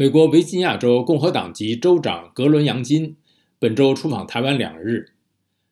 [0.00, 3.18] 美国维吉尼亚州共和党籍州长格伦·杨金
[3.58, 5.12] 本周出访台湾两日，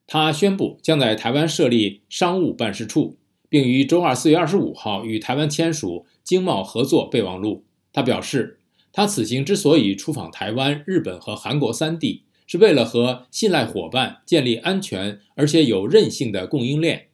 [0.06, 3.16] 他宣布将在台湾设立商务办事处，
[3.48, 7.64] 并于周二四月二十五号与台湾签署经贸合作备忘录。
[7.90, 8.58] 他表示，
[8.92, 17.06] 他此行之所以出访台湾、日本和韩国三地，是为了和信赖伙伴建立安全而且有韧性的供应链。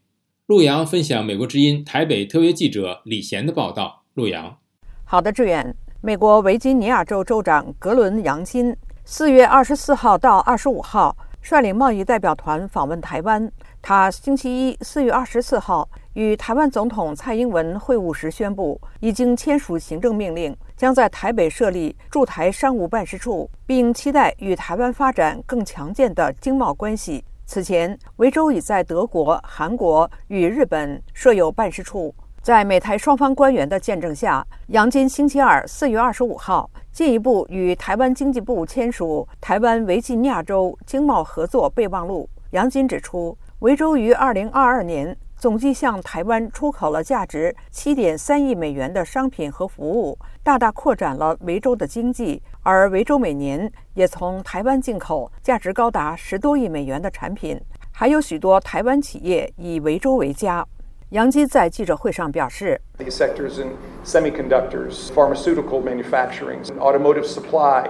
[0.46, 4.02] 陆阳分享美国之音台北特约记者李贤的报道。
[4.14, 4.58] 陆阳，
[5.04, 5.76] 好的，志远。
[6.06, 8.76] 美国维吉尼亚州州长格伦·杨金
[9.06, 13.50] 四月二十四号到二十五号率领贸易代表团访问台湾。
[13.80, 27.24] 他星期一四月二十四号与台湾总统蔡英文会晤时宣布，已经签署行政命令，将在台北设立驻台商务办事处，并期待与台湾发展更强健的经贸关系。
[27.46, 32.14] 此前，维州已在德国、韩国与日本设有办事处。
[32.44, 42.28] 在美台双方官员的见证下，杨金星期二四月二十五号进一步与台湾经济部签署《台湾维吉尼亚州经贸合作备忘录》。
[42.50, 52.42] 杨金指出，维州于二零二二年总计向台湾出口了价值七点三亿美元的商品和服务，大大扩展了维州的经济。
[52.62, 57.58] 而维州每年也从台湾进口价值高达十多亿美元的产品，
[57.90, 60.66] 还有许多台湾企业以维州为家。
[61.14, 63.68] 杨基在记者会上表示：“These sectors in
[64.04, 67.88] semiconductors, pharmaceutical manufacturing, automotive supply,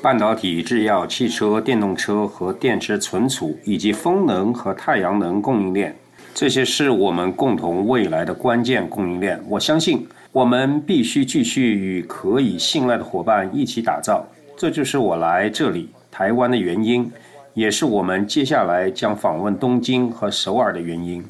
[0.00, 5.96] 半导体制药、汽车、电动车和电池存储，以及风能和太阳能供应链，
[6.32, 9.42] 这些是我们共同未来的关键供应链。
[9.48, 14.24] 我相信，我们必须继续与可以信赖的伙伴一起打造。
[14.56, 17.10] 这就是我来这里台湾的原因，
[17.52, 21.20] 也是我们接下来将访问东京和首尔的原因。”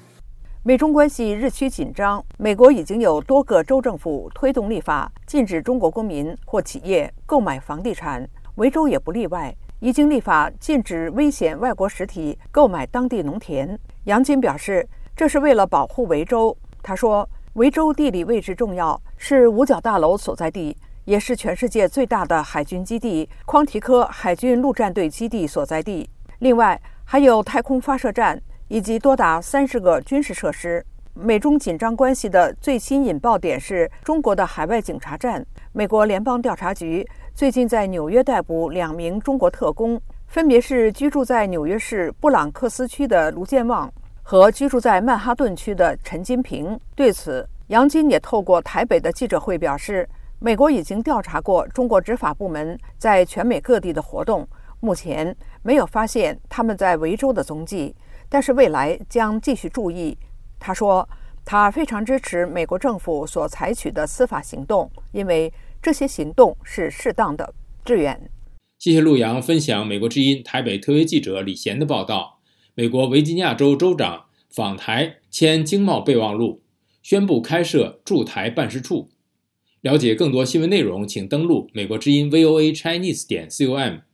[0.66, 13.78] 美中关系日趋紧张，美国已经有多个州政府推动立法，禁止中国公民或企业购买房地产，维州也不例外，已经立法禁止危险外国实体购买当地农田。
[14.04, 16.56] 杨金表示，这是为了保护维州。
[16.82, 20.74] 他说，维州地理位置重要，是五角大楼所在地，
[21.04, 26.08] 也是全世界最大的海军基地——匡提科海军陆战队基地所在地。
[26.38, 28.40] 另外，还有太空发射站。
[28.74, 30.84] 以及多达三十个军事设施。
[31.12, 35.46] 美中紧张关系的最新引爆点是中国的海外警察站。
[35.72, 43.88] 美国联邦调查局最近在纽约逮捕两名中国特工，分别是居住在纽约市布朗克斯区的卢建旺
[44.24, 46.76] 和居住在曼哈顿区的陈金平。
[46.96, 50.08] 对此，杨金也透过台北的记者会表示，
[50.40, 54.44] 美国已经调查过中国执法部门在全美各地的活动，
[54.80, 57.94] 目前没有发现他们在维州的踪迹。
[58.34, 60.18] 但是未来将继续注意，
[60.58, 61.08] 他说，
[61.44, 67.54] 他非常支持美国政府所采取的司法行动，因为这些行动是适当的。
[67.84, 68.28] 支援，
[68.76, 72.40] 谢谢陆阳分享美国之音台北特约记者李贤的报道。
[72.74, 76.60] 美国维吉尼亚州州长访台签经贸备忘录，
[77.04, 79.10] 宣布开设驻台办事处。
[79.80, 83.98] 了解更多新闻内容，请登录美国之音 VOA Chinese 点 com。